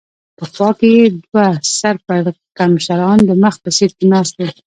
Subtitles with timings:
[0.37, 1.45] په خوا کې یې دوه
[1.77, 4.41] سر پړکمشران د مخ په سېټ کې ناست و.